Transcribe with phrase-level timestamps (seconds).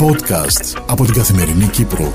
[0.00, 2.12] Podcast από την Καθημερινή Κύπρο.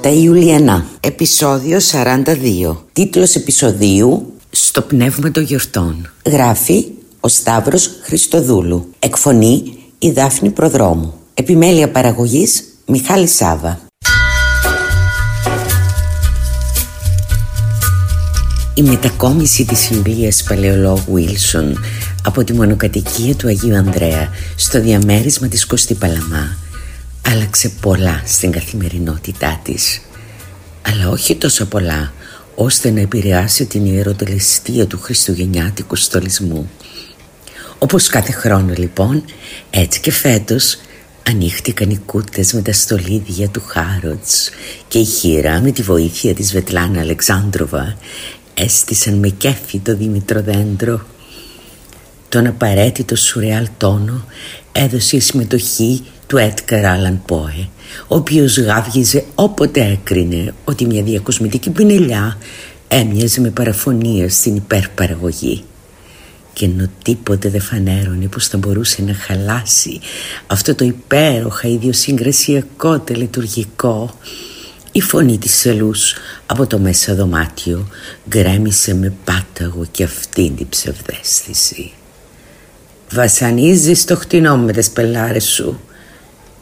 [0.00, 2.76] Τα Ιουλιανά, επεισόδιο 42.
[2.92, 6.10] Τίτλος επεισοδίου «Στο πνεύμα των γιορτών».
[6.26, 6.86] Γράφει
[7.20, 8.90] ο Σταύρος Χριστοδούλου.
[8.98, 11.14] Εκφωνεί η Δάφνη Προδρόμου.
[11.34, 13.80] Επιμέλεια παραγωγής Μιχάλη Σάβα.
[18.74, 21.78] Η μετακόμιση της συμβίας παλαιολόγου Βίλσον
[22.24, 26.64] από τη μονοκατοικία του Αγίου Ανδρέα στο διαμέρισμα της Κωστή Παλαμά
[27.30, 30.00] άλλαξε πολλά στην καθημερινότητά της
[30.88, 32.12] αλλά όχι τόσο πολλά
[32.54, 36.70] ώστε να επηρεάσει την ιεροτελεστία του χριστουγεννιάτικου στολισμού.
[37.78, 39.24] Όπως κάθε χρόνο λοιπόν,
[39.70, 40.78] έτσι και φέτος
[41.28, 44.50] ανοίχτηκαν οι κούτες με τα στολίδια του Χάροτς
[44.88, 47.96] και η χείρα με τη βοήθεια της Βετλάνα Αλεξάνδροβα
[48.54, 51.06] έστησαν με κέφι το Δήμητρο δέντρο.
[52.28, 54.24] Τον απαραίτητο σουρεάλ τόνο
[54.72, 57.68] έδωσε η συμμετοχή του Έτκαρ Άλαν Πόε,
[58.08, 62.38] ο οποίος γάβγιζε όποτε έκρινε ότι μια διακοσμητική πινελιά
[62.88, 65.64] έμοιαζε με παραφωνία στην υπερπαραγωγή.
[66.52, 70.00] Και ενώ τίποτε δεν φανέρωνε πως θα μπορούσε να χαλάσει
[70.46, 74.14] αυτό το υπέροχα ιδιοσυγκρασιακό τελετουργικό
[74.92, 76.14] η φωνή της Σελούς
[76.46, 77.88] από το μέσα δωμάτιο
[78.28, 81.92] γκρέμισε με πάταγο και αυτήν την ψευδέστηση.
[83.10, 85.80] «Βασανίζεις το χτινό με τις πελάρες σου»,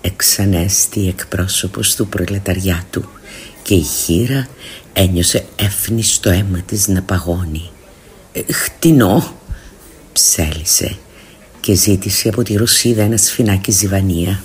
[0.04, 3.04] εξανέστη εκπρόσωπος του προλεταριάτου
[3.62, 4.48] και η χείρα
[4.92, 7.70] ένιωσε έφνη στο αίμα της να παγώνει.
[8.32, 9.34] «Ε, «Χτινό»,
[10.12, 10.96] ψέλισε
[11.60, 14.44] και ζήτησε από τη Ρωσίδα ένα σφινάκι ζιβανία.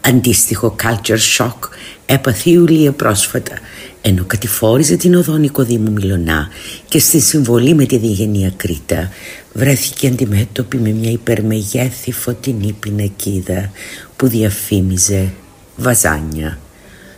[0.00, 1.58] Αντίστοιχο culture shock
[2.06, 3.58] έπαθε η Ιουλία πρόσφατα
[4.02, 6.48] ενώ κατηφόριζε την οδό Νικοδήμου Μιλονά
[6.88, 9.10] και στη συμβολή με τη διγενεία Κρήτα
[9.52, 13.70] βρέθηκε αντιμέτωπη με μια υπερμεγέθη φωτεινή πινακίδα
[14.16, 15.32] που διαφήμιζε
[15.76, 16.58] βαζάνια.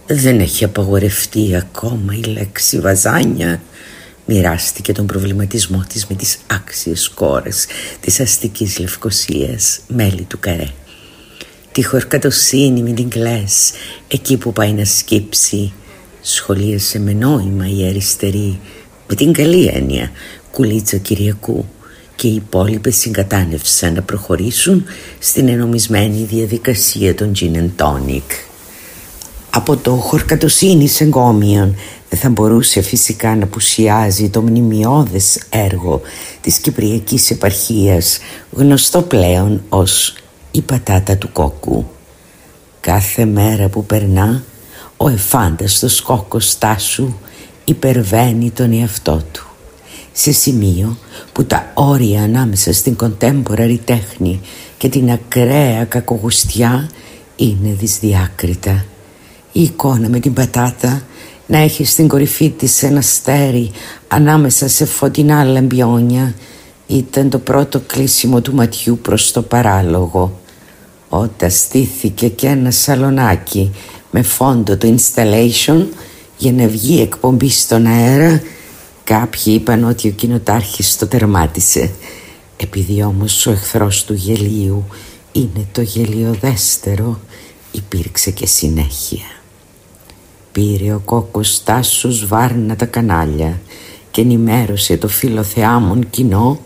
[0.06, 3.62] Δεν έχει απαγορευτεί ακόμα η λέξη βαζάνια
[4.26, 7.66] μοιράστηκε τον προβληματισμό της με τις άξιες κόρες
[8.00, 10.68] της αστικής Λευκοσίας, μέλη του Καρέ
[11.78, 13.70] τη χορκατοσύνη μην την κλαις.
[14.08, 15.72] Εκεί που πάει να σκύψει
[16.20, 18.60] σχολίασε με νόημα η αριστερή.
[19.08, 20.10] Με την καλή έννοια
[20.50, 21.64] κουλίτσα Κυριακού.
[22.16, 24.84] Και οι υπόλοιπε συγκατάνευσαν να προχωρήσουν
[25.18, 28.30] στην ενομισμένη διαδικασία των gin and tonic.
[29.50, 31.74] Από το χορκατοσύνη εγκόμιον
[32.08, 36.00] δεν θα μπορούσε φυσικά να πουσιάζει το μνημειώδες έργο
[36.40, 38.18] της Κυπριακής επαρχίας
[38.50, 40.14] γνωστό πλέον ως
[40.58, 41.86] η πατάτα του κόκκου.
[42.80, 44.42] Κάθε μέρα που περνά
[44.96, 47.12] ο εφάνταστος κόκκος τάσου
[47.64, 49.46] υπερβαίνει τον εαυτό του
[50.12, 50.96] σε σημείο
[51.32, 54.40] που τα όρια ανάμεσα στην contemporary τέχνη
[54.78, 56.90] και την ακραία κακογουστιά
[57.36, 58.84] είναι δυσδιάκριτα.
[59.52, 61.02] Η εικόνα με την πατάτα
[61.46, 63.70] να έχει στην κορυφή της ένα στέρι
[64.08, 66.34] ανάμεσα σε φωτεινά λαμπιόνια
[66.86, 70.40] ήταν το πρώτο κλείσιμο του ματιού προς το παράλογο
[71.08, 73.70] όταν στήθηκε και ένα σαλονάκι
[74.10, 75.86] με φόντο το installation
[76.38, 78.42] για να βγει εκπομπή στον αέρα
[79.04, 81.90] κάποιοι είπαν ότι ο κοινοτάρχης το τερμάτισε.
[82.56, 84.84] Επειδή όμως ο εχθρός του γελίου
[85.32, 87.20] είναι το γελιοδέστερο
[87.72, 89.26] υπήρξε και συνέχεια.
[90.52, 93.60] Πήρε ο κόκκος τάσους βάρνα τα κανάλια
[94.10, 96.60] και ενημέρωσε το φιλοθεάμον κοινό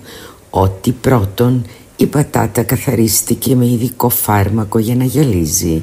[0.51, 1.67] ότι πρώτον
[2.03, 5.83] η πατάτα καθαρίστηκε με ειδικό φάρμακο για να γυαλίζει.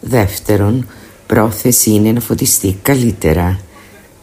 [0.00, 0.86] Δεύτερον,
[1.26, 3.60] πρόθεση είναι να φωτιστεί καλύτερα.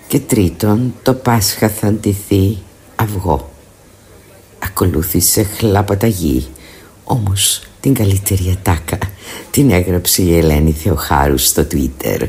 [0.08, 2.58] Και τρίτον, το Πάσχα θα αντιθεί
[2.96, 3.50] αυγό.
[4.60, 6.48] Ακολούθησε χλαπαταγή,
[7.04, 8.98] όμως την καλύτερη ατάκα
[9.52, 12.28] την έγραψε η Ελένη Θεοχάρου στο Twitter.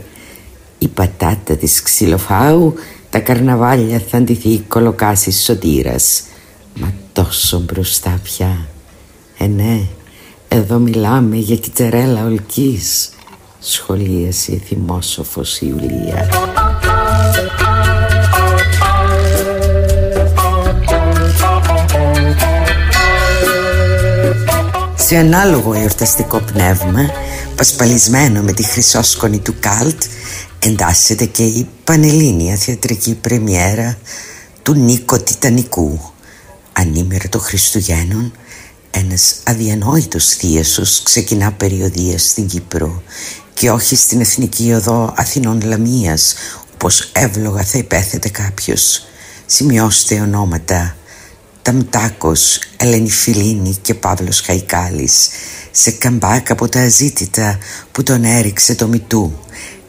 [0.78, 2.74] Η πατάτα της ξυλοφάου,
[3.10, 6.22] τα καρναβάλια θα αντιθεί κολοκάσει σωτήρας.
[6.74, 8.68] Μα τόσο μπροστά πια.
[9.42, 9.80] Ε ναι,
[10.48, 13.10] εδώ μιλάμε για κιτσερέλα ολκής
[13.60, 16.28] Σχολίασε η θυμόσοφος Ιουλία.
[24.96, 27.10] Σε ανάλογο εορταστικό πνεύμα
[27.56, 30.02] Πασπαλισμένο με τη χρυσόσκονη του Καλτ
[30.58, 33.98] Εντάσσεται και η πανελλήνια θεατρική πρεμιέρα
[34.62, 36.00] Του Νίκο Τιτανικού.
[36.72, 38.32] Ανήμερο των Χριστουγέννων
[38.90, 43.02] ένας αδιανόητος θίασος ξεκινά περιοδία στην Κύπρο
[43.54, 46.34] και όχι στην Εθνική Οδό Αθηνών Λαμίας
[46.74, 49.04] όπως εύλογα θα υπέθετε κάποιος.
[49.46, 50.96] Σημειώστε ονόματα
[51.62, 55.28] Ταμτάκος, Ελένη Φιλίνη και Παύλος Χαϊκάλης
[55.70, 57.58] σε καμπάκ από τα αζήτητα
[57.92, 59.32] που τον έριξε το μητού.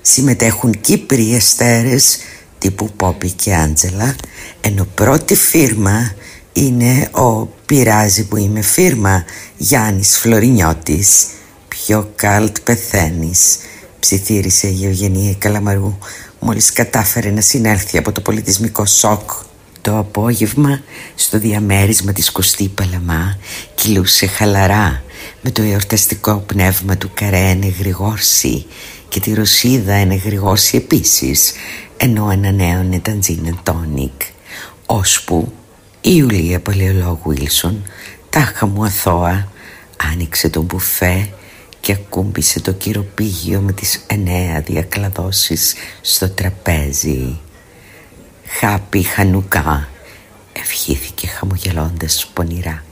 [0.02, 2.18] Συμμετέχουν Κύπροι εστέρες
[2.58, 4.16] τύπου Πόπη και Άντζελα
[4.62, 6.14] ενώ πρώτη φύρμα
[6.54, 8.62] είναι ο «Πειράζει που είμαι.
[8.62, 9.24] Φύρμα»
[9.58, 11.28] Γιάννης Φλωρινιώτης.
[11.68, 13.58] «Πιο καλτ πεθαίνεις»
[14.00, 15.98] ψιθύρισε η Ευγενία Καλαμαρού
[16.40, 19.32] μόλις κατάφερε να συνέλθει από το πολιτισμικό σοκ
[19.82, 20.82] το απόγευμα
[21.16, 23.38] στο διαμέρισμα της Κωστή Παλαμά
[23.76, 25.04] κυλούσε χαλαρά
[25.42, 28.66] με το εορταστικό πνεύμα του Καρέ Γρηγόρση
[29.10, 31.54] και τη Ρωσίδα Γρηγόρση επίσης
[31.98, 34.22] ενώ ανανέωνε τα τζιν τόνικ
[34.86, 35.54] ώσπου
[36.02, 37.84] η Ιουλία Παλαιολόγου Βίλσον
[38.30, 39.48] τάχα μου αθώα
[40.12, 41.30] άνοιξε το μπουφέ
[41.80, 47.40] και ακούμπησε το κυροπήγιο με τις εννέα διακλαδώσεις στο τραπέζι.
[48.46, 49.90] «Χάπι Χανουκά»,
[50.54, 52.84] ευχήθηκε χαμογελώντας πονηρά.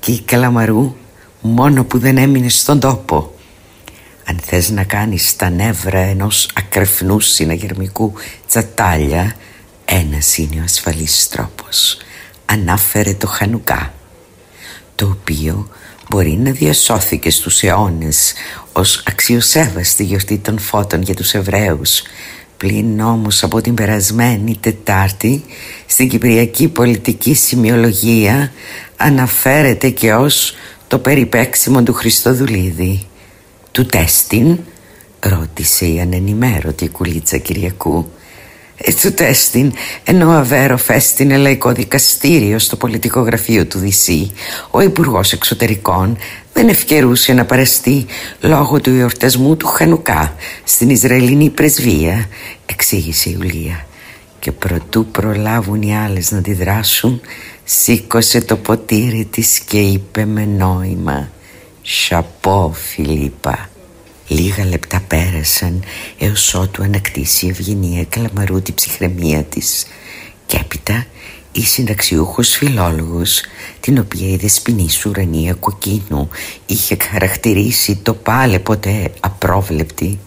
[0.00, 0.94] Και η Καλαμαρού
[1.40, 3.34] μόνο που δεν έμεινε στον τόπο.
[4.24, 8.12] Αν θες να κάνεις τα νεύρα ενός ακρεφνού συναγερμικού
[8.48, 9.36] τσατάλια,
[9.84, 11.98] ένας είναι ο ασφαλής τρόπος.
[12.56, 13.94] Ανάφερε το Χανουκά,
[14.94, 15.68] το οποίο
[16.10, 18.32] μπορεί να διασώθηκε στους αιώνες
[18.72, 22.02] ως αξιοσέβαστη γιορτή των φώτων για τους Εβραίους
[22.56, 25.44] πλην όμως από την περασμένη Τετάρτη
[25.86, 28.52] στην Κυπριακή πολιτική σημειολογία
[28.96, 30.54] αναφέρεται και ως
[30.88, 33.06] το περιπέξιμο του Χριστοδουλίδη.
[33.72, 34.58] Του τέστην
[35.20, 38.10] ρώτησε η ανενημέρωτη κουλίτσα Κυριακού
[39.02, 39.72] του τέστην
[40.04, 44.32] ενώ Αβέρο φέστηνε λαϊκό δικαστήριο στο πολιτικό γραφείο του Δυσί
[44.70, 46.16] ο υπουργός Εξωτερικών
[46.52, 48.06] δεν ευκαιρούσε να παραστεί
[48.40, 50.34] λόγω του εορτασμού του Χανουκά
[50.64, 52.28] στην Ισραηλινή πρεσβεία
[52.66, 53.86] εξήγησε η Ιουλία.
[54.38, 57.20] Και προτού προλάβουν οι άλλες να αντιδράσουν
[57.64, 61.30] σήκωσε το ποτήρι της και είπε με νόημα
[61.82, 63.68] «Σαπό Φιλίππα»
[64.28, 65.82] Λίγα λεπτά πέρασαν
[66.18, 69.86] έως ότου ανακτήσει η Ευγενία Καλαμαρού την ψυχραιμία της.
[70.46, 71.06] Και έπειτα
[71.52, 73.42] η συνταξιούχος φιλόλογος
[73.80, 76.28] την οποία η δεσποινή σου ουρανία κοκκίνου
[76.66, 80.18] είχε χαρακτηρίσει το πάλε ποτέ απρόβλεπτη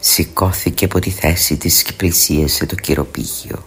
[0.00, 3.66] σηκώθηκε από τη θέση της και πλησίασε το κυροπήγιο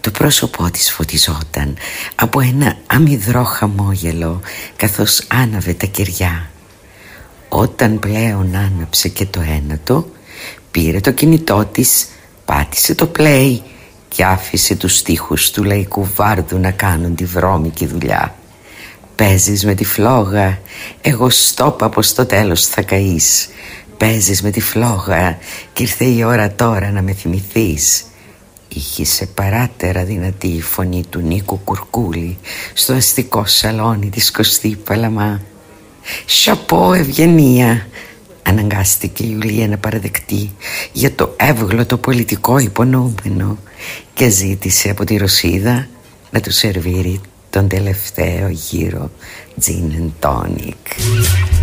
[0.00, 1.76] το πρόσωπό της φωτιζόταν
[2.14, 4.40] από ένα αμυδρό χαμόγελο
[4.76, 6.50] καθώς άναβε τα κεριά
[7.58, 10.08] όταν πλέον άναψε και το ένατο
[10.70, 12.08] Πήρε το κινητό της
[12.44, 13.58] Πάτησε το play
[14.08, 18.34] Και άφησε τους στίχους του λαϊκού βάρδου Να κάνουν τη βρώμικη δουλειά.
[19.14, 20.58] Παίζεις με τη φλόγα
[21.00, 23.48] Εγώ στόπα πως το τέλος θα καείς.
[23.96, 25.38] Παίζεις με τη φλόγα
[25.72, 28.04] Κι ήρθε η ώρα τώρα να με θυμηθείς
[28.68, 32.38] Είχε σε παράτερα δυνατή η φωνή του Νίκου Κουρκούλη
[32.74, 35.40] Στο αστικό σαλόνι της Κωστή Παλαμά
[36.26, 37.86] «Σαπό ευγενία»
[38.42, 40.50] αναγκάστηκε η Ιουλία να παραδεκτεί
[40.92, 43.58] για το εύγλωτο πολιτικό υπονοούμενο
[44.14, 45.88] και ζήτησε από τη Ρωσίδα
[46.30, 47.20] να του σερβίρει
[47.50, 49.10] τον τελευταίο γύρο
[49.60, 51.55] gin and tonic.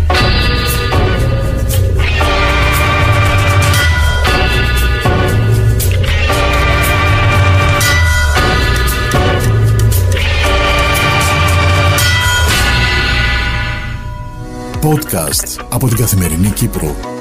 [14.94, 17.13] Podcast από την Καθημερινή Κύπρο.